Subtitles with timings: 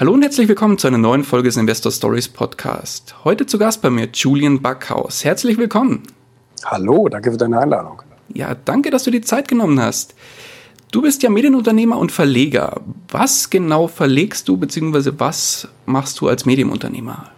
[0.00, 3.16] Hallo und herzlich willkommen zu einer neuen Folge des Investor Stories Podcast.
[3.24, 5.24] Heute zu Gast bei mir Julian Backhaus.
[5.24, 6.04] Herzlich willkommen.
[6.64, 8.02] Hallo, danke für deine Einladung.
[8.32, 10.14] Ja, danke, dass du die Zeit genommen hast.
[10.92, 12.80] Du bist ja Medienunternehmer und Verleger.
[13.08, 17.32] Was genau verlegst du, beziehungsweise was machst du als Medienunternehmer?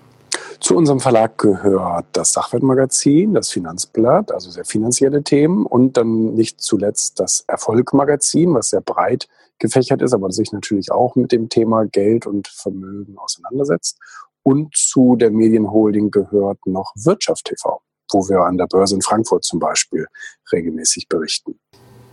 [0.61, 6.61] Zu unserem Verlag gehört das Sachwertmagazin, das Finanzblatt, also sehr finanzielle Themen und dann nicht
[6.61, 9.27] zuletzt das Erfolgmagazin, was sehr breit
[9.59, 13.99] gefächert ist, aber sich natürlich auch mit dem Thema Geld und Vermögen auseinandersetzt.
[14.43, 17.81] Und zu der Medienholding gehört noch Wirtschaft TV,
[18.13, 20.07] wo wir an der Börse in Frankfurt zum Beispiel
[20.53, 21.59] regelmäßig berichten.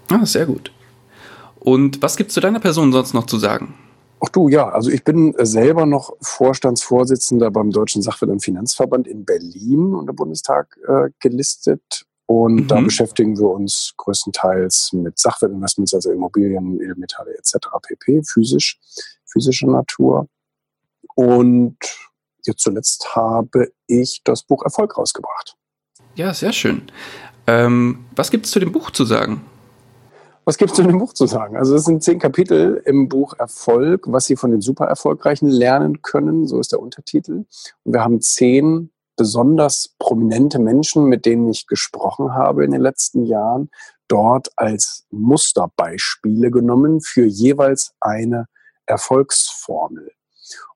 [0.09, 0.71] Ah, sehr gut.
[1.59, 3.73] Und was gibt es zu deiner Person sonst noch zu sagen?
[4.19, 9.25] Ach du, ja, also ich bin selber noch Vorstandsvorsitzender beim Deutschen Sachwert- und Finanzverband in
[9.25, 12.67] Berlin unter Bundestag äh, gelistet und mhm.
[12.67, 17.53] da beschäftigen wir uns größtenteils mit Sachwertinvestments, also Immobilien, Edelmetalle etc.
[17.81, 18.79] pp, physisch,
[19.25, 20.27] physischer Natur.
[21.15, 21.77] Und
[22.45, 25.55] jetzt zuletzt habe ich das Buch Erfolg rausgebracht.
[26.15, 26.91] Ja, sehr schön.
[27.47, 29.45] Ähm, was gibt es zu dem Buch zu sagen?
[30.47, 31.57] Was gibt es zu dem Buch zu sagen?
[31.57, 36.01] Also es sind zehn Kapitel im Buch Erfolg, was Sie von den super Erfolgreichen lernen
[36.01, 37.43] können, so ist der Untertitel.
[37.83, 43.25] Und wir haben zehn besonders prominente Menschen, mit denen ich gesprochen habe in den letzten
[43.25, 43.69] Jahren,
[44.07, 48.45] dort als Musterbeispiele genommen für jeweils eine
[48.85, 50.13] Erfolgsformel.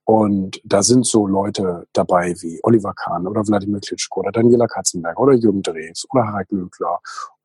[0.03, 5.17] Und da sind so Leute dabei wie Oliver Kahn oder Wladimir Klitschko oder Daniela Katzenberg
[5.17, 6.99] oder Jürgen Drews oder Harald Mögler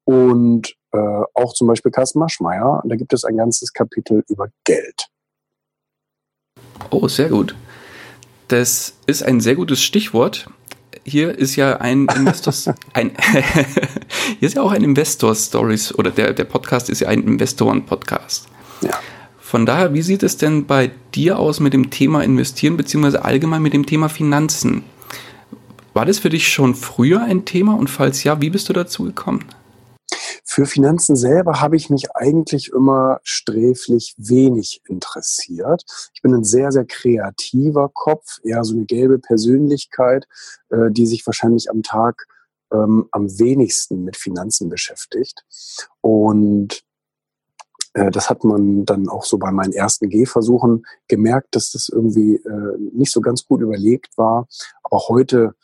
[0.06, 2.82] und äh, auch zum Beispiel Carsten Maschmeyer.
[2.84, 5.08] Da gibt es ein ganzes Kapitel über Geld.
[6.90, 7.54] Oh, sehr gut.
[8.48, 10.48] Das ist ein sehr gutes Stichwort
[11.06, 13.12] hier ist ja ein Investors, ein,
[14.38, 18.48] hier ist ja auch ein Investor Stories oder der, der Podcast ist ja ein Investoren-Podcast.
[18.82, 18.90] Ja.
[19.38, 23.62] Von daher, wie sieht es denn bei dir aus mit dem Thema Investieren, beziehungsweise allgemein
[23.62, 24.82] mit dem Thema Finanzen?
[25.94, 29.04] War das für dich schon früher ein Thema und falls ja, wie bist du dazu
[29.04, 29.44] gekommen?
[30.48, 35.84] Für Finanzen selber habe ich mich eigentlich immer sträflich wenig interessiert.
[36.14, 40.26] Ich bin ein sehr, sehr kreativer Kopf, eher so eine gelbe Persönlichkeit,
[40.70, 42.26] äh, die sich wahrscheinlich am Tag
[42.72, 45.44] ähm, am wenigsten mit Finanzen beschäftigt.
[46.00, 46.84] Und
[47.94, 52.36] äh, das hat man dann auch so bei meinen ersten Gehversuchen gemerkt, dass das irgendwie
[52.36, 54.46] äh, nicht so ganz gut überlegt war.
[54.84, 55.54] Aber heute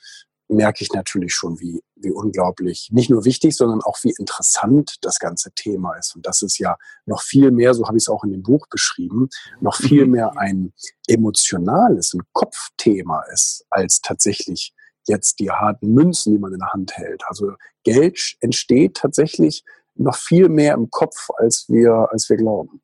[0.53, 5.19] merke ich natürlich schon, wie, wie unglaublich, nicht nur wichtig, sondern auch wie interessant das
[5.19, 6.15] ganze Thema ist.
[6.15, 6.77] Und das ist ja
[7.07, 9.29] noch viel mehr, so habe ich es auch in dem Buch beschrieben,
[9.61, 10.11] noch viel mhm.
[10.13, 10.73] mehr ein
[11.07, 14.75] emotionales, ein Kopfthema ist, als tatsächlich
[15.09, 17.23] jetzt die harten Münzen, die man in der Hand hält.
[17.27, 17.53] Also
[17.83, 19.65] Geld entsteht tatsächlich
[19.95, 22.81] noch viel mehr im Kopf, als wir, als wir glauben.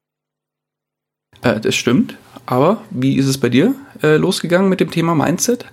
[1.43, 2.17] Äh, das stimmt.
[2.47, 5.67] Aber wie ist es bei dir äh, losgegangen mit dem Thema Mindset?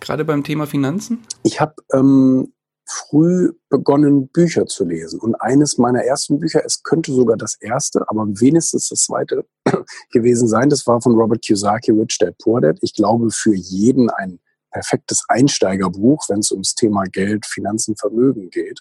[0.00, 1.26] Gerade beim Thema Finanzen?
[1.42, 2.52] Ich habe ähm,
[2.84, 5.20] früh begonnen, Bücher zu lesen.
[5.20, 9.46] Und eines meiner ersten Bücher, es könnte sogar das erste, aber wenigstens das zweite
[10.10, 12.78] gewesen sein, das war von Robert Kiyosaki, Rich Dad Poor Dad.
[12.82, 18.80] Ich glaube, für jeden ein perfektes Einsteigerbuch, wenn es ums Thema Geld, Finanzen, Vermögen geht.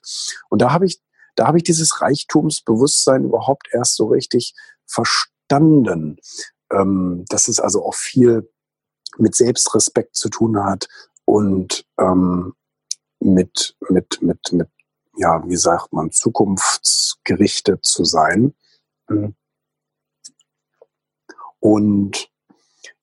[0.49, 0.99] Und da habe ich,
[1.35, 6.17] da habe ich dieses Reichtumsbewusstsein überhaupt erst so richtig verstanden.
[6.71, 8.49] Ähm, dass es also auch viel
[9.17, 10.87] mit Selbstrespekt zu tun hat
[11.25, 12.53] und ähm,
[13.19, 14.69] mit, mit, mit, mit,
[15.15, 18.53] ja, wie sagt man, zukunftsgerichtet zu sein.
[19.07, 19.35] Mhm.
[21.59, 22.31] Und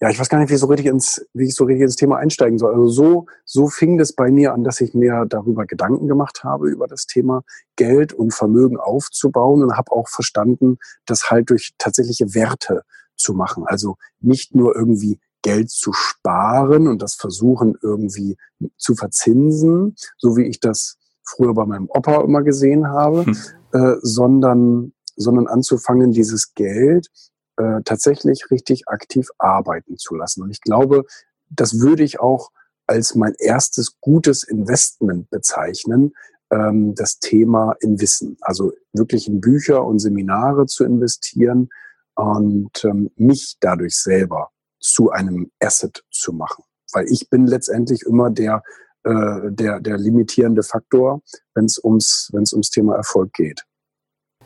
[0.00, 2.18] ja, ich weiß gar nicht, wie, so richtig ins, wie ich so richtig ins Thema
[2.18, 2.72] einsteigen soll.
[2.72, 6.68] Also so, so fing das bei mir an, dass ich mir darüber Gedanken gemacht habe,
[6.68, 7.42] über das Thema
[7.76, 12.82] Geld und Vermögen aufzubauen und habe auch verstanden, das halt durch tatsächliche Werte
[13.16, 13.64] zu machen.
[13.66, 15.18] Also nicht nur irgendwie
[15.48, 18.36] Geld zu sparen und das versuchen irgendwie
[18.76, 23.36] zu verzinsen, so wie ich das früher bei meinem Opa immer gesehen habe, hm.
[23.72, 27.08] äh, sondern, sondern anzufangen, dieses Geld
[27.56, 30.42] äh, tatsächlich richtig aktiv arbeiten zu lassen.
[30.42, 31.04] Und ich glaube,
[31.48, 32.50] das würde ich auch
[32.86, 36.12] als mein erstes gutes Investment bezeichnen,
[36.50, 38.36] ähm, das Thema in Wissen.
[38.42, 41.70] Also wirklich in Bücher und Seminare zu investieren
[42.16, 44.50] und ähm, mich dadurch selber
[44.92, 46.64] zu einem Asset zu machen.
[46.92, 48.62] Weil ich bin letztendlich immer der,
[49.04, 51.20] äh, der, der limitierende Faktor,
[51.54, 53.64] wenn es ums, wenn's ums Thema Erfolg geht.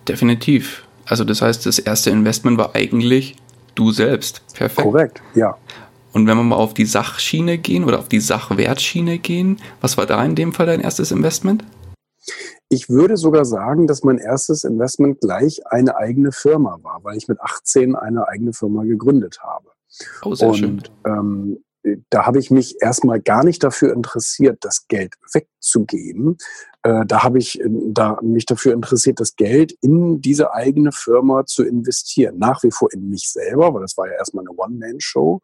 [0.08, 0.86] Definitiv.
[1.06, 3.36] Also das heißt, das erste Investment war eigentlich
[3.74, 4.42] du selbst.
[4.54, 4.86] Perfekt.
[4.86, 5.56] Korrekt, ja.
[6.12, 10.06] Und wenn wir mal auf die Sachschiene gehen oder auf die Sachwertschiene gehen, was war
[10.06, 11.64] da in dem Fall dein erstes Investment?
[12.68, 17.28] Ich würde sogar sagen, dass mein erstes Investment gleich eine eigene Firma war, weil ich
[17.28, 19.71] mit 18 eine eigene Firma gegründet habe.
[20.22, 20.82] Oh, sehr Und, schön.
[21.06, 21.64] Ähm,
[22.10, 26.36] da habe ich mich erstmal gar nicht dafür interessiert, das Geld wegzugeben.
[26.84, 31.44] Äh, da habe ich äh, da mich dafür interessiert, das Geld in diese eigene Firma
[31.44, 32.38] zu investieren.
[32.38, 35.40] Nach wie vor in mich selber, weil das war ja erstmal eine One-Man-Show.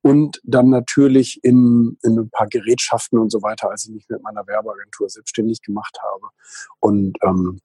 [0.00, 4.22] Und dann natürlich in, in ein paar Gerätschaften und so weiter, als ich mich mit
[4.22, 6.28] meiner Werbeagentur selbstständig gemacht habe.
[6.80, 7.60] Und ähm,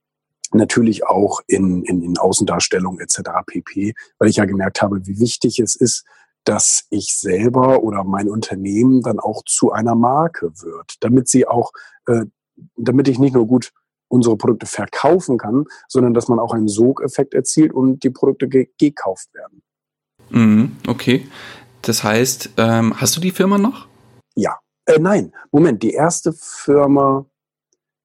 [0.53, 3.21] natürlich auch in, in, in Außendarstellung etc.
[3.45, 6.05] pp, weil ich ja gemerkt habe, wie wichtig es ist,
[6.47, 11.73] dass ich selber oder mein Unternehmen dann auch zu einer Marke wird, damit sie auch,
[12.07, 12.25] äh,
[12.77, 13.73] damit ich nicht nur gut
[14.07, 18.69] unsere Produkte verkaufen kann, sondern dass man auch einen Sogeffekt erzielt und die Produkte ge
[18.79, 19.61] gekauft werden.
[20.29, 21.27] Mhm, okay.
[21.81, 23.87] Das heißt, ähm, hast du die Firma noch?
[24.35, 24.57] Ja.
[24.85, 27.25] Äh, nein, Moment, die erste Firma,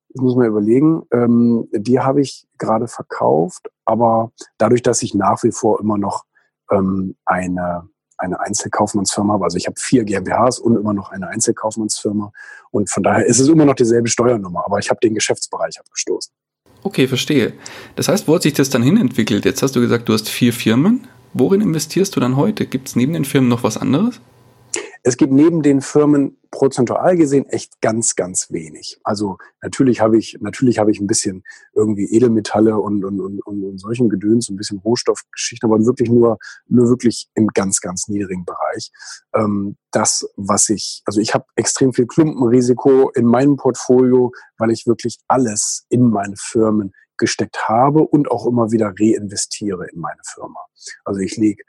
[0.08, 5.44] das muss man überlegen, ähm, die habe ich gerade verkauft, aber dadurch, dass ich nach
[5.44, 6.24] wie vor immer noch
[6.72, 7.88] ähm, eine
[8.22, 9.44] eine Einzelkaufmannsfirma habe.
[9.44, 12.32] Also ich habe vier GmbHs und immer noch eine Einzelkaufmannsfirma.
[12.70, 16.32] Und von daher ist es immer noch dieselbe Steuernummer, aber ich habe den Geschäftsbereich abgestoßen.
[16.84, 17.52] Okay, verstehe.
[17.96, 19.44] Das heißt, wo hat sich das dann hinentwickelt?
[19.44, 21.06] Jetzt hast du gesagt, du hast vier Firmen.
[21.34, 22.66] Worin investierst du dann heute?
[22.66, 24.20] Gibt es neben den Firmen noch was anderes?
[25.04, 29.00] Es gibt neben den Firmen prozentual gesehen echt ganz, ganz wenig.
[29.02, 31.42] Also natürlich habe ich, natürlich habe ich ein bisschen
[31.74, 36.38] irgendwie Edelmetalle und, und, und, und solchen Gedöns, ein bisschen Rohstoffgeschichten, aber wirklich nur,
[36.68, 38.92] nur wirklich im ganz, ganz niedrigen Bereich.
[39.34, 44.86] Ähm, das, was ich, also ich habe extrem viel Klumpenrisiko in meinem Portfolio, weil ich
[44.86, 50.60] wirklich alles in meine Firmen gesteckt habe und auch immer wieder reinvestiere in meine Firma.
[51.04, 51.62] Also ich lege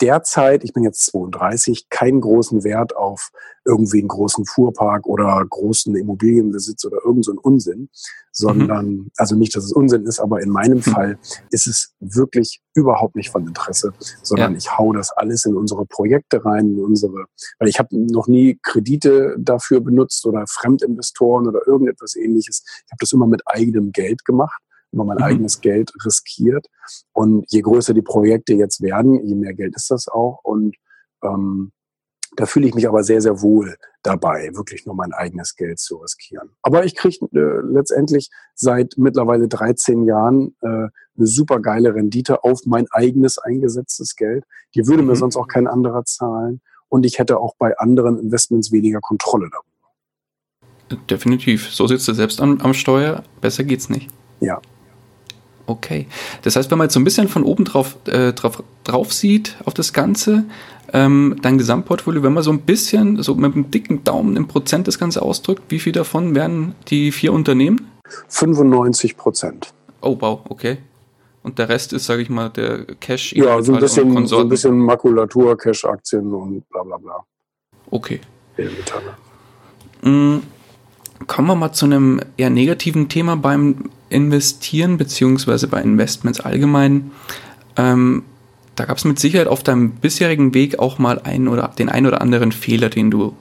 [0.00, 3.30] derzeit, ich bin jetzt 32, keinen großen Wert auf
[3.64, 7.88] irgendwie einen großen Fuhrpark oder großen Immobilienbesitz oder irgend so einen Unsinn,
[8.32, 9.10] sondern, mhm.
[9.16, 10.82] also nicht, dass es Unsinn ist, aber in meinem mhm.
[10.82, 11.18] Fall
[11.50, 13.92] ist es wirklich überhaupt nicht von Interesse,
[14.22, 14.58] sondern ja.
[14.58, 17.26] ich hau das alles in unsere Projekte rein, in unsere,
[17.58, 22.64] weil ich habe noch nie Kredite dafür benutzt oder Fremdinvestoren oder irgendetwas ähnliches.
[22.66, 24.60] Ich habe das immer mit eigenem Geld gemacht
[24.92, 25.24] immer mein mhm.
[25.24, 26.66] eigenes Geld riskiert.
[27.12, 30.40] Und je größer die Projekte jetzt werden, je mehr Geld ist das auch.
[30.42, 30.76] Und
[31.22, 31.72] ähm,
[32.36, 35.96] da fühle ich mich aber sehr, sehr wohl dabei, wirklich nur mein eigenes Geld zu
[35.96, 36.50] riskieren.
[36.62, 42.60] Aber ich kriege äh, letztendlich seit mittlerweile 13 Jahren äh, eine super geile Rendite auf
[42.64, 44.44] mein eigenes eingesetztes Geld.
[44.74, 45.16] Die würde mir mhm.
[45.16, 46.62] sonst auch kein anderer zahlen.
[46.88, 51.02] Und ich hätte auch bei anderen Investments weniger Kontrolle darüber.
[51.08, 51.70] Definitiv.
[51.70, 53.24] So sitzt du selbst am, am Steuer.
[53.40, 54.10] Besser geht's nicht.
[54.40, 54.60] Ja,
[55.66, 56.06] Okay.
[56.42, 59.56] Das heißt, wenn man jetzt so ein bisschen von oben drauf, äh, drauf, drauf sieht
[59.64, 60.44] auf das Ganze,
[60.92, 64.88] ähm, dein Gesamtportfolio, wenn man so ein bisschen, so mit einem dicken Daumen im Prozent
[64.88, 67.90] das Ganze ausdrückt, wie viel davon wären die vier Unternehmen?
[68.28, 69.72] 95 Prozent.
[70.00, 70.78] Oh, wow, okay.
[71.42, 73.32] Und der Rest ist, sage ich mal, der Cash.
[73.32, 77.24] Ja, so ein, bisschen, so ein bisschen Makulatur, Cash-Aktien und bla bla bla.
[77.90, 78.20] Okay.
[80.02, 80.42] Mhm.
[81.26, 87.10] Kommen wir mal zu einem eher negativen Thema beim Investieren beziehungsweise bei Investments allgemein.
[87.76, 88.24] Ähm,
[88.76, 92.06] da gab es mit Sicherheit auf deinem bisherigen Weg auch mal einen oder den einen
[92.06, 93.34] oder anderen Fehler, den du,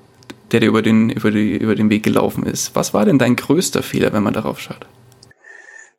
[0.51, 2.75] der dir über den, über, die, über den Weg gelaufen ist.
[2.75, 4.85] Was war denn dein größter Fehler, wenn man darauf schaut?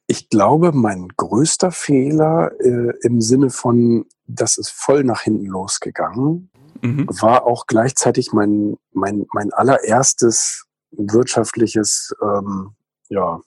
[0.07, 6.51] Ich glaube, mein größter Fehler äh, im Sinne von, das ist voll nach hinten losgegangen,
[6.83, 7.07] mhm.
[7.09, 12.73] war auch gleichzeitig mein, mein, mein allererstes wirtschaftliches ähm,
[13.09, 13.41] ja,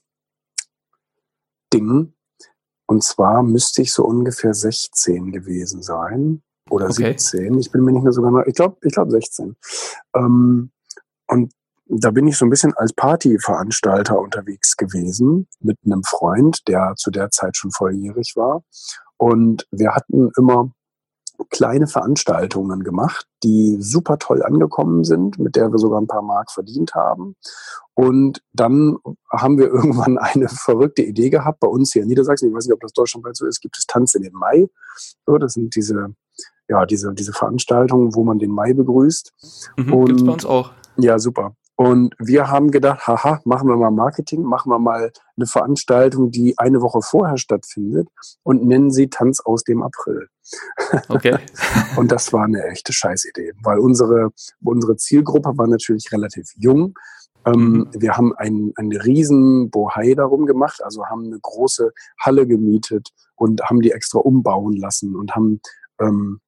[1.76, 2.14] Ding.
[2.88, 7.18] Und zwar müsste ich so ungefähr 16 gewesen sein oder okay.
[7.18, 7.58] 17.
[7.60, 9.56] Ich bin mir nicht mehr so genau, ich glaube, ich glaube 16.
[10.16, 10.72] Ähm,
[11.28, 11.52] und
[11.88, 17.12] da bin ich so ein bisschen als Partyveranstalter unterwegs gewesen mit einem Freund, der zu
[17.12, 18.64] der Zeit schon volljährig war.
[19.18, 20.72] Und wir hatten immer
[21.50, 26.52] kleine Veranstaltungen gemacht, die super toll angekommen sind, mit der wir sogar ein paar Mark
[26.52, 27.36] verdient haben.
[27.94, 28.98] Und dann
[29.32, 32.50] haben wir irgendwann eine verrückte Idee gehabt bei uns hier in Niedersachsen.
[32.50, 33.62] Ich weiß nicht, ob das deutschlandweit so ist.
[33.62, 34.68] Gibt es Tanz in den Mai?
[35.26, 36.14] So, das sind diese,
[36.68, 39.32] ja, diese, diese Veranstaltungen, wo man den Mai begrüßt.
[39.78, 40.72] Mhm, und, gibt's bei uns auch.
[40.98, 41.56] Ja, super.
[41.78, 46.58] Und wir haben gedacht, haha, machen wir mal Marketing, machen wir mal eine Veranstaltung, die
[46.58, 48.08] eine Woche vorher stattfindet
[48.44, 50.30] und nennen sie Tanz aus dem April.
[51.10, 51.38] Okay.
[51.98, 54.30] und das war eine echte Scheißidee, weil unsere,
[54.64, 56.98] unsere Zielgruppe war natürlich relativ jung.
[57.46, 57.90] Ähm, mhm.
[57.94, 63.62] Wir haben einen, einen riesen Bohai darum gemacht, also haben eine große Halle gemietet und
[63.64, 65.60] haben die extra umbauen lassen und haben
[66.00, 66.40] ähm,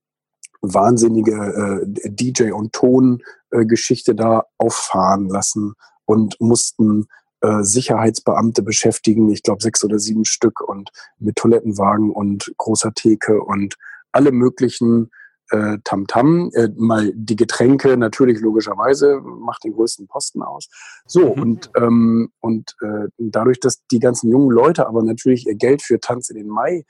[0.62, 5.74] wahnsinnige äh, DJ- und Tongeschichte äh, da auffahren lassen
[6.06, 7.08] und mussten
[7.42, 13.44] äh, Sicherheitsbeamte beschäftigen, ich glaube sechs oder sieben Stück und mit Toilettenwagen und großer Theke
[13.44, 13.76] und
[14.12, 15.12] alle möglichen
[15.52, 20.68] äh, Tamtam, -Tam, äh, mal die Getränke natürlich logischerweise macht den größten Posten aus.
[21.06, 21.42] So mhm.
[21.42, 26.00] und ähm, und äh, dadurch, dass die ganzen jungen Leute aber natürlich ihr Geld für
[26.00, 26.86] Tanz in den Mai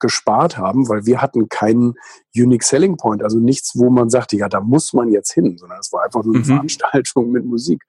[0.00, 1.94] gespart haben, weil wir hatten keinen
[2.34, 5.78] Unique Selling Point, also nichts, wo man sagte, ja, da muss man jetzt hin, sondern
[5.80, 6.48] es war einfach nur eine mhm.
[6.48, 7.82] Veranstaltung mit Musik.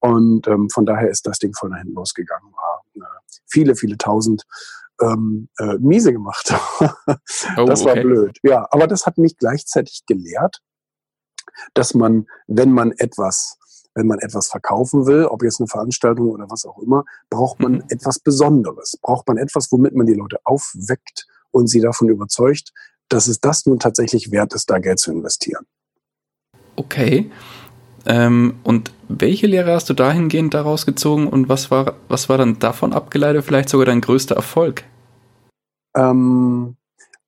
[0.00, 2.52] Und ähm, von daher ist das Ding von dahin losgegangen.
[2.52, 3.00] War äh,
[3.46, 4.44] viele, viele tausend
[5.00, 6.52] ähm, äh, Miese gemacht.
[7.56, 8.02] oh, das war okay.
[8.02, 8.38] blöd.
[8.42, 10.60] Ja, aber das hat mich gleichzeitig gelehrt,
[11.72, 13.58] dass man, wenn man etwas
[13.94, 17.74] wenn man etwas verkaufen will, ob jetzt eine Veranstaltung oder was auch immer, braucht man
[17.74, 17.84] mhm.
[17.88, 18.98] etwas Besonderes.
[19.00, 22.72] Braucht man etwas, womit man die Leute aufweckt und sie davon überzeugt,
[23.08, 25.64] dass es das nun tatsächlich wert ist, da Geld zu investieren.
[26.76, 27.30] Okay.
[28.06, 32.58] Ähm, und welche Lehre hast du dahingehend daraus gezogen und was war, was war dann
[32.58, 34.84] davon abgeleitet, vielleicht sogar dein größter Erfolg?
[35.96, 36.76] Ähm,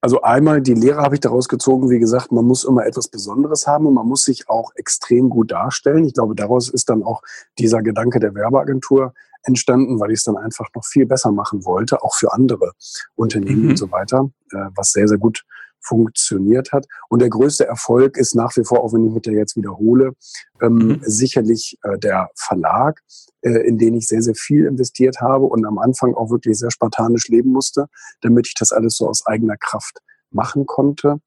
[0.00, 3.66] also einmal die Lehre habe ich daraus gezogen, wie gesagt, man muss immer etwas Besonderes
[3.66, 6.04] haben und man muss sich auch extrem gut darstellen.
[6.04, 7.22] Ich glaube, daraus ist dann auch
[7.58, 9.14] dieser Gedanke der Werbeagentur
[9.46, 12.72] entstanden, weil ich es dann einfach noch viel besser machen wollte, auch für andere
[13.14, 13.70] Unternehmen mhm.
[13.70, 15.44] und so weiter, äh, was sehr, sehr gut
[15.80, 16.86] funktioniert hat.
[17.08, 20.12] Und der größte Erfolg ist nach wie vor, auch wenn ich mich da jetzt wiederhole,
[20.60, 21.00] ähm, mhm.
[21.02, 23.00] sicherlich äh, der Verlag,
[23.42, 26.70] äh, in den ich sehr, sehr viel investiert habe und am Anfang auch wirklich sehr
[26.70, 27.86] spartanisch leben musste,
[28.20, 30.00] damit ich das alles so aus eigener Kraft
[30.30, 31.20] machen konnte.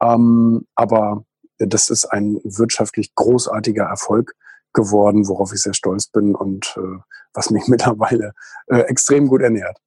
[0.00, 1.24] Ähm, aber
[1.58, 4.34] das ist ein wirtschaftlich großartiger Erfolg
[4.76, 7.00] geworden, worauf ich sehr stolz bin und äh,
[7.34, 8.32] was mich mittlerweile
[8.68, 9.78] äh, extrem gut ernährt.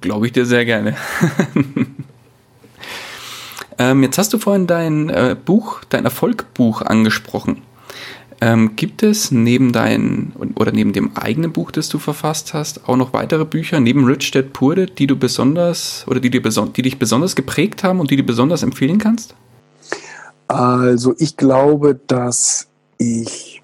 [0.00, 0.96] Glaube ich dir sehr gerne.
[3.78, 7.62] ähm, jetzt hast du vorhin dein äh, Buch, dein Erfolgbuch angesprochen.
[8.40, 12.96] Ähm, gibt es neben dein oder neben dem eigenen Buch, das du verfasst hast, auch
[12.96, 16.72] noch weitere Bücher neben Rich Dad Poor Dad, die du besonders oder die, dir beson
[16.72, 19.34] die dich besonders geprägt haben und die du besonders empfehlen kannst?
[20.46, 23.57] Also ich glaube, dass ich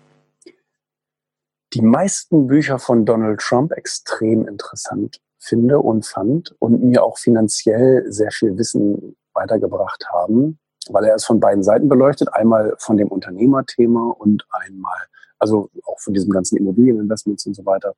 [1.74, 8.10] die meisten Bücher von Donald Trump extrem interessant finde und fand und mir auch finanziell
[8.10, 12.32] sehr viel Wissen weitergebracht haben, weil er es von beiden Seiten beleuchtet.
[12.32, 14.98] Einmal von dem Unternehmerthema und einmal,
[15.38, 17.94] also auch von diesem ganzen Immobilieninvestments und so weiter,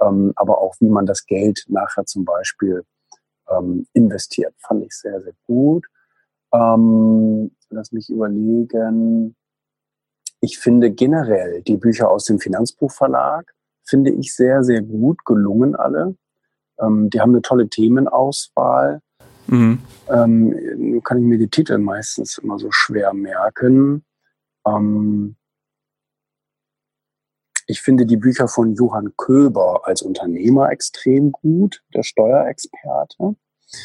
[0.00, 2.84] ähm, aber auch wie man das Geld nachher zum Beispiel
[3.50, 4.54] ähm, investiert.
[4.58, 5.84] Fand ich sehr, sehr gut.
[6.52, 9.34] Ähm, lass mich überlegen
[10.46, 16.14] ich finde generell die Bücher aus dem Finanzbuchverlag, finde ich sehr, sehr gut gelungen alle.
[16.80, 19.00] Ähm, die haben eine tolle Themenauswahl.
[19.48, 19.80] Mhm.
[20.08, 24.04] Ähm, nur kann ich mir die Titel meistens immer so schwer merken.
[24.64, 25.34] Ähm,
[27.66, 33.34] ich finde die Bücher von Johann Köber als Unternehmer extrem gut, der Steuerexperte.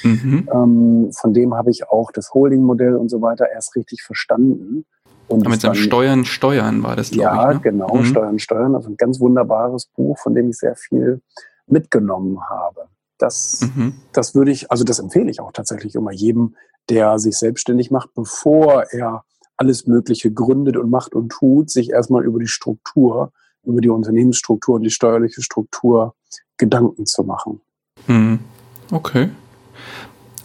[0.04, 0.50] Mhm.
[0.54, 4.86] Ähm, von dem habe ich auch das Holding-Modell und so weiter erst richtig verstanden.
[5.32, 7.42] Und mit seinem Steuern, Steuern war das, glaube ja, ich.
[7.42, 7.60] Ja, ne?
[7.62, 8.06] genau, mhm.
[8.06, 8.76] Steuern, Steuern.
[8.76, 11.22] Also ein ganz wunderbares Buch, von dem ich sehr viel
[11.68, 12.88] mitgenommen habe.
[13.18, 13.94] Das, mhm.
[14.14, 16.56] das würde ich, also das empfehle ich auch tatsächlich immer jedem,
[16.90, 19.24] der sich selbstständig macht, bevor er
[19.58, 23.32] alles Mögliche gründet und macht und tut, sich erstmal über die Struktur,
[23.64, 26.16] über die Unternehmensstruktur und die steuerliche Struktur
[26.58, 27.62] Gedanken zu machen.
[28.08, 28.40] Mhm.
[28.92, 29.30] Okay.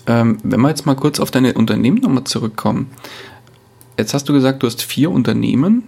[0.07, 2.90] Ähm, wenn wir jetzt mal kurz auf deine Unternehmen nochmal zurückkommen.
[3.99, 5.85] Jetzt hast du gesagt, du hast vier Unternehmen,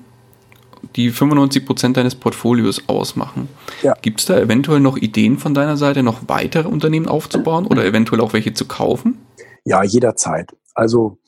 [0.97, 3.49] die 95 Prozent deines Portfolios ausmachen.
[3.83, 3.95] Ja.
[4.01, 8.21] Gibt es da eventuell noch Ideen von deiner Seite, noch weitere Unternehmen aufzubauen oder eventuell
[8.21, 9.19] auch welche zu kaufen?
[9.65, 10.57] Ja, jederzeit.
[10.75, 11.19] Also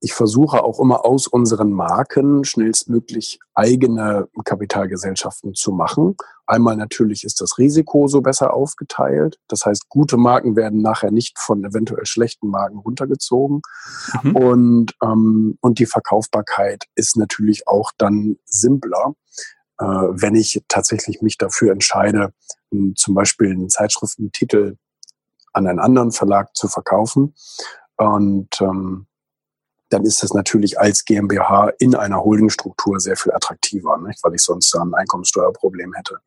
[0.00, 6.16] ich versuche auch immer aus unseren Marken schnellstmöglich eigene Kapitalgesellschaften zu machen.
[6.46, 9.40] Einmal natürlich ist das Risiko so besser aufgeteilt.
[9.48, 13.62] Das heißt, gute Marken werden nachher nicht von eventuell schlechten Marken runtergezogen.
[14.22, 14.36] Mhm.
[14.36, 19.14] Und, ähm, und die Verkaufbarkeit ist natürlich auch dann simpler,
[19.78, 22.32] äh, wenn ich tatsächlich mich dafür entscheide,
[22.94, 24.76] zum Beispiel einen Zeitschriftentitel
[25.52, 27.34] an einen anderen Verlag zu verkaufen.
[27.96, 29.06] Und ähm,
[29.88, 34.22] dann ist das natürlich als GmbH in einer Holdingstruktur sehr viel attraktiver, nicht?
[34.24, 36.18] weil ich sonst ein Einkommenssteuerproblem hätte.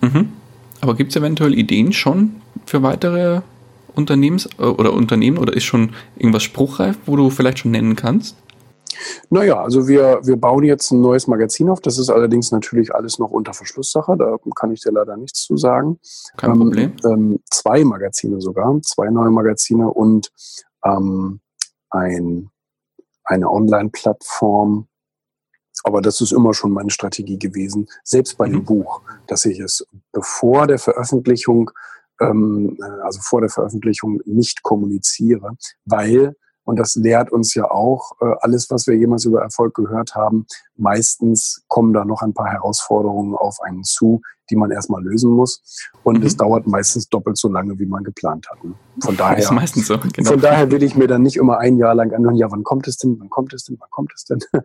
[0.00, 0.32] Mhm.
[0.80, 3.40] Aber gibt es eventuell Ideen schon für weitere
[3.94, 8.36] Unternehmens- äh, oder Unternehmen oder ist schon irgendwas spruchreif, wo du vielleicht schon nennen kannst?
[9.30, 11.80] Naja, also wir, wir bauen jetzt ein neues Magazin auf.
[11.80, 14.16] Das ist allerdings natürlich alles noch unter Verschlusssache.
[14.16, 15.98] Da kann ich dir leider nichts zu sagen.
[16.36, 16.92] Kein ähm, Problem.
[17.04, 20.30] Ähm, zwei Magazine sogar, zwei neue Magazine und
[20.84, 21.40] ähm,
[21.90, 22.50] ein,
[23.26, 24.88] eine Online-Plattform.
[25.84, 28.52] Aber das ist immer schon meine Strategie gewesen, selbst bei mhm.
[28.52, 31.70] dem Buch, dass ich es bevor der Veröffentlichung,
[32.20, 36.34] ähm, äh, also vor der Veröffentlichung nicht kommuniziere, weil
[36.66, 40.46] und das lehrt uns ja auch äh, alles, was wir jemals über Erfolg gehört haben.
[40.76, 44.20] Meistens kommen da noch ein paar Herausforderungen auf einen zu,
[44.50, 45.62] die man erstmal lösen muss.
[46.02, 46.26] Und mhm.
[46.26, 48.58] es dauert meistens doppelt so lange, wie man geplant hat.
[49.00, 50.32] Von daher, das ist meistens so, genau.
[50.32, 52.88] von daher will ich mir dann nicht immer ein Jahr lang anhören, ja, wann kommt
[52.88, 54.40] es denn, wann kommt es denn, wann kommt es denn?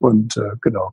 [0.00, 0.90] Und äh, genau.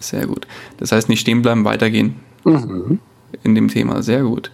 [0.00, 0.46] Sehr gut.
[0.78, 2.16] Das heißt, nicht stehen bleiben, weitergehen.
[2.44, 2.98] Mhm.
[3.42, 4.02] In dem Thema.
[4.02, 4.52] Sehr gut.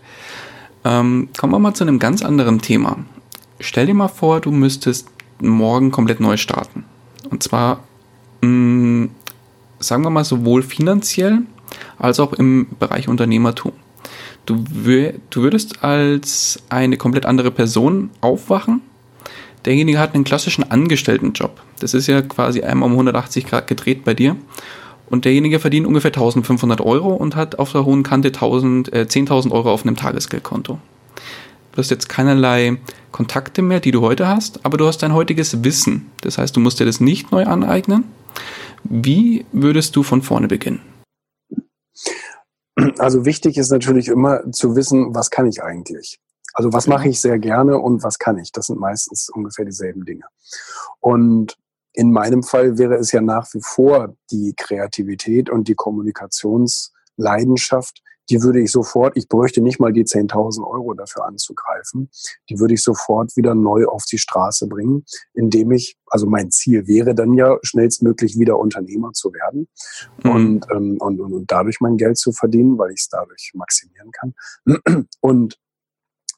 [0.84, 3.04] Ähm, kommen wir mal zu einem ganz anderen Thema
[3.64, 5.08] stell dir mal vor, du müsstest
[5.40, 6.84] morgen komplett neu starten.
[7.30, 7.82] Und zwar,
[8.40, 9.10] mh, mm,
[9.78, 11.42] sagen wir mal, sowohl finanziell
[11.98, 13.72] als auch im Bereich Unternehmertum.
[14.46, 14.64] Du,
[15.30, 18.82] du würdest als eine komplett andere Person aufwachen.
[19.64, 21.62] Derjenige hat einen klassischen Angestelltenjob.
[21.80, 24.36] Das ist ja quasi einmal um 180 Grad gedreht bei dir.
[25.08, 29.52] Und derjenige verdient ungefähr 1500 Euro und hat auf der hohen Kante 1000, äh, 10.000
[29.52, 30.78] Euro auf einem Tagesgeldkonto.
[31.74, 32.78] Du hast jetzt keinerlei
[33.10, 36.08] Kontakte mehr, die du heute hast, aber du hast dein heutiges Wissen.
[36.20, 38.04] Das heißt, du musst dir das nicht neu aneignen.
[38.84, 40.80] Wie würdest du von vorne beginnen?
[42.98, 46.20] Also wichtig ist natürlich immer zu wissen, was kann ich eigentlich?
[46.52, 48.52] Also was mache ich sehr gerne und was kann ich?
[48.52, 50.26] Das sind meistens ungefähr dieselben Dinge.
[51.00, 51.56] Und
[51.92, 58.00] in meinem Fall wäre es ja nach wie vor die Kreativität und die Kommunikationsleidenschaft,
[58.30, 62.10] die würde ich sofort, ich bräuchte nicht mal die 10.000 Euro dafür anzugreifen,
[62.48, 65.04] die würde ich sofort wieder neu auf die Straße bringen,
[65.34, 69.68] indem ich, also mein Ziel wäre dann ja schnellstmöglich wieder Unternehmer zu werden
[70.22, 70.30] mhm.
[70.30, 74.10] und, ähm, und, und, und dadurch mein Geld zu verdienen, weil ich es dadurch maximieren
[74.12, 74.34] kann.
[75.20, 75.58] Und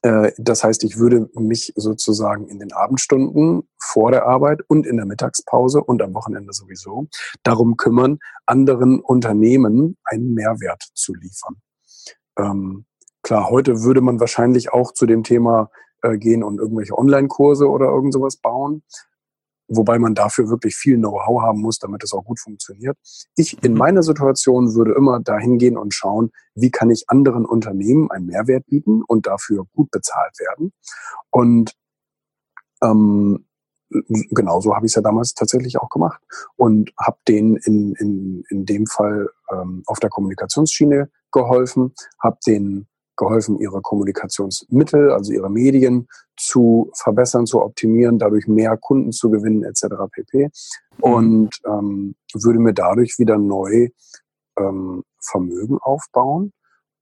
[0.03, 4.97] äh, das heißt, ich würde mich sozusagen in den Abendstunden vor der Arbeit und in
[4.97, 7.09] der Mittagspause und am Wochenende sowieso
[7.43, 11.57] darum kümmern, anderen Unternehmen einen Mehrwert zu liefern.
[12.39, 12.85] Ähm,
[13.23, 15.71] klar, heute würde man wahrscheinlich auch zu dem Thema
[16.03, 18.83] äh, gehen und irgendwelche Online-Kurse oder irgend sowas bauen,
[19.69, 22.97] wobei man dafür wirklich viel Know-how haben muss, damit es auch gut funktioniert.
[23.37, 23.79] Ich in mhm.
[23.79, 28.67] meiner Situation würde immer dahin gehen und schauen, wie kann ich anderen Unternehmen einen Mehrwert
[28.67, 30.73] bieten und dafür gut bezahlt werden.
[31.31, 31.73] Und
[32.83, 33.47] ähm,
[34.31, 36.21] genauso habe ich es ja damals tatsächlich auch gemacht
[36.57, 42.89] und habe denen in, in, in dem Fall ähm, auf der Kommunikationsschiene geholfen, habe denen
[43.17, 49.65] geholfen, ihre Kommunikationsmittel, also ihre Medien zu verbessern, zu optimieren, dadurch mehr Kunden zu gewinnen
[49.65, 49.87] etc.
[50.11, 50.45] pp.
[50.45, 50.51] Mhm.
[51.01, 53.89] Und ähm, würde mir dadurch wieder neu
[54.59, 56.53] ähm, Vermögen aufbauen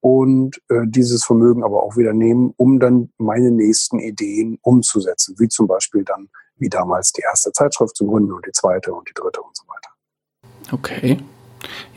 [0.05, 5.49] und äh, dieses Vermögen aber auch wieder nehmen, um dann meine nächsten Ideen umzusetzen, wie
[5.49, 9.15] zum Beispiel dann wie damals die erste Zeitschrift zu gründen und die zweite und die
[9.15, 10.73] dritte und so weiter.
[10.73, 11.17] Okay.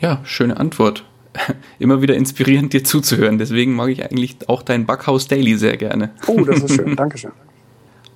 [0.00, 1.04] Ja, schöne Antwort.
[1.78, 3.36] Immer wieder inspirierend, dir zuzuhören.
[3.36, 6.14] Deswegen mag ich eigentlich auch dein Backhaus Daily sehr gerne.
[6.26, 6.96] Oh, das ist schön.
[6.96, 7.32] Dankeschön.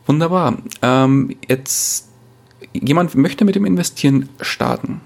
[0.06, 0.56] Wunderbar.
[0.80, 2.08] Ähm, jetzt,
[2.72, 5.02] jemand möchte mit dem Investieren starten.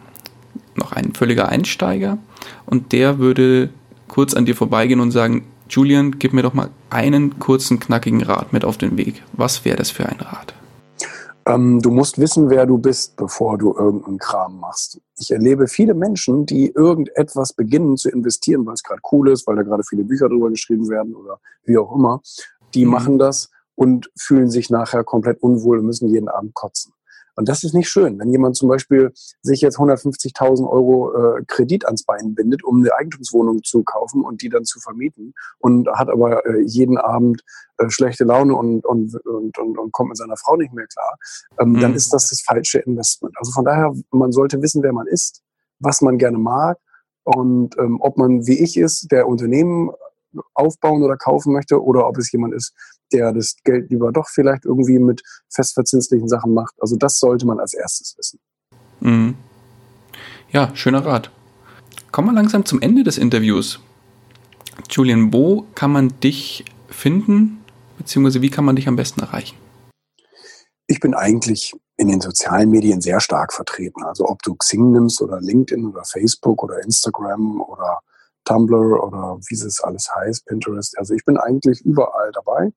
[0.76, 2.18] Noch ein völliger Einsteiger.
[2.66, 3.70] Und der würde
[4.08, 8.52] kurz an dir vorbeigehen und sagen, Julian, gib mir doch mal einen kurzen, knackigen Rat
[8.52, 9.22] mit auf den Weg.
[9.32, 10.54] Was wäre das für ein Rat?
[11.46, 15.00] Ähm, du musst wissen, wer du bist, bevor du irgendeinen Kram machst.
[15.18, 19.56] Ich erlebe viele Menschen, die irgendetwas beginnen zu investieren, weil es gerade cool ist, weil
[19.56, 22.20] da gerade viele Bücher drüber geschrieben werden oder wie auch immer.
[22.74, 22.90] Die mhm.
[22.90, 26.92] machen das und fühlen sich nachher komplett unwohl und müssen jeden Abend kotzen.
[27.36, 28.18] Und das ist nicht schön.
[28.18, 32.94] Wenn jemand zum Beispiel sich jetzt 150.000 Euro äh, Kredit ans Bein bindet, um eine
[32.94, 37.42] Eigentumswohnung zu kaufen und die dann zu vermieten und hat aber äh, jeden Abend
[37.76, 41.18] äh, schlechte Laune und, und, und, und, und kommt mit seiner Frau nicht mehr klar,
[41.60, 41.80] ähm, mhm.
[41.80, 43.34] dann ist das das falsche Investment.
[43.38, 45.42] Also von daher, man sollte wissen, wer man ist,
[45.78, 46.78] was man gerne mag
[47.24, 49.90] und ähm, ob man wie ich ist, der Unternehmen
[50.54, 52.72] aufbauen oder kaufen möchte oder ob es jemand ist,
[53.12, 56.74] der das Geld lieber doch vielleicht irgendwie mit festverzinslichen Sachen macht.
[56.80, 58.40] Also das sollte man als erstes wissen.
[59.00, 59.36] Mhm.
[60.50, 61.30] Ja, schöner Rat.
[62.12, 63.80] Kommen wir langsam zum Ende des Interviews.
[64.90, 67.64] Julian, wo kann man dich finden,
[67.98, 69.56] beziehungsweise wie kann man dich am besten erreichen?
[70.86, 74.04] ich bin eigentlich in den sozialen Medien sehr stark vertreten.
[74.04, 78.00] Also ob du Xing nimmst oder LinkedIn oder Facebook oder Instagram oder
[78.46, 80.96] Tumblr oder wie es alles heißt, Pinterest.
[80.98, 82.72] Also ich bin eigentlich überall dabei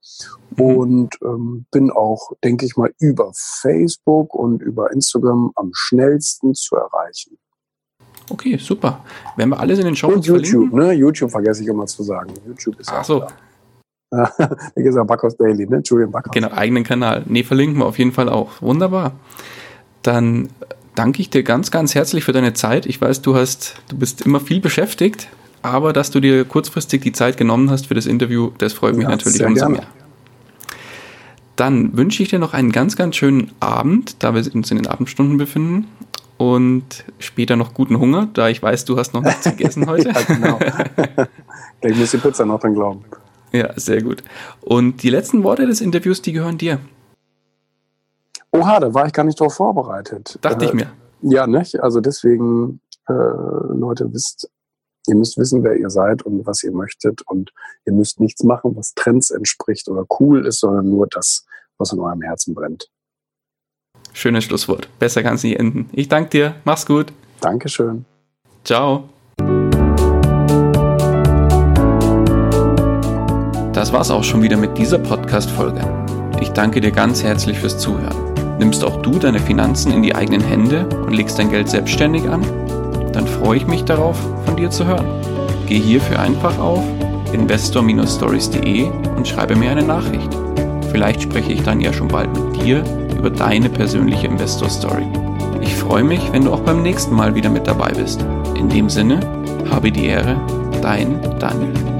[0.57, 0.77] mhm.
[0.77, 6.75] und ähm, bin auch, denke ich mal, über Facebook und über Instagram am schnellsten zu
[6.75, 7.37] erreichen.
[8.29, 9.03] Okay, super.
[9.37, 10.79] Werden wir alles in den Show Und YouTube, verlinken?
[10.79, 10.93] ne?
[10.93, 12.33] YouTube vergesse ich immer zu sagen.
[12.45, 13.21] YouTube ist Ach so.
[13.21, 13.27] Da.
[14.75, 15.81] Wie gesagt, Backhaus Daily, ne?
[15.83, 16.33] Julian Backhaus.
[16.33, 17.23] Genau, eigenen Kanal.
[17.27, 18.61] Nee, verlinken wir auf jeden Fall auch.
[18.61, 19.13] Wunderbar.
[20.01, 20.49] Dann
[20.95, 22.85] danke ich dir ganz, ganz herzlich für deine Zeit.
[22.85, 25.29] Ich weiß, du hast, du bist immer viel beschäftigt,
[25.61, 29.03] aber dass du dir kurzfristig die Zeit genommen hast für das Interview, das freut mich
[29.03, 29.77] ja, natürlich umso gerne.
[29.77, 29.87] mehr.
[31.55, 34.87] Dann wünsche ich dir noch einen ganz, ganz schönen Abend, da wir uns in den
[34.87, 35.87] Abendstunden befinden
[36.37, 40.09] und später noch guten Hunger, da ich weiß, du hast noch nichts gegessen heute.
[40.09, 40.57] ja, genau.
[41.81, 43.03] ich muss die Pizza noch dann glauben.
[43.51, 44.23] Ja, sehr gut.
[44.61, 46.79] Und die letzten Worte des Interviews, die gehören dir.
[48.51, 50.39] Oha, da war ich gar nicht drauf vorbereitet.
[50.41, 50.91] Dachte äh, ich mir.
[51.21, 51.81] Ja, nicht?
[51.81, 54.49] Also deswegen, äh, Leute, wisst,
[55.09, 57.21] ihr müsst wissen, wer ihr seid und was ihr möchtet.
[57.23, 57.51] Und
[57.85, 61.45] ihr müsst nichts machen, was Trends entspricht oder cool ist, sondern nur das,
[61.77, 62.89] was in eurem Herzen brennt.
[64.13, 64.87] Schönes Schlusswort.
[64.99, 65.89] Besser kann es nicht enden.
[65.91, 66.55] Ich danke dir.
[66.63, 67.11] Mach's gut.
[67.41, 68.05] Dankeschön.
[68.63, 69.09] Ciao.
[73.73, 75.81] Das war's auch schon wieder mit dieser Podcast-Folge.
[76.41, 78.57] Ich danke dir ganz herzlich fürs Zuhören.
[78.57, 82.43] Nimmst auch du deine Finanzen in die eigenen Hände und legst dein Geld selbstständig an?
[83.19, 85.05] Dann freue ich mich darauf, von dir zu hören.
[85.67, 86.81] Geh hierfür einfach auf
[87.33, 90.29] investor-stories.de und schreibe mir eine Nachricht.
[90.89, 92.81] Vielleicht spreche ich dann ja schon bald mit dir
[93.17, 95.05] über deine persönliche Investor Story.
[95.59, 98.23] Ich freue mich, wenn du auch beim nächsten Mal wieder mit dabei bist.
[98.55, 99.19] In dem Sinne,
[99.69, 100.39] habe die Ehre,
[100.81, 101.98] dein Daniel.